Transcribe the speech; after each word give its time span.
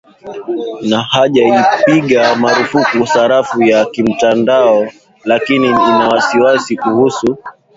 na 0.89 1.01
haijapiga 1.01 2.35
marufuku 2.35 3.07
sarafu 3.07 3.63
ya 3.63 3.85
kimtandao 3.85 4.87
lakini 5.25 5.67
ina 5.67 6.09
wasiwasi 6.09 6.77
kuhusu 6.77 7.37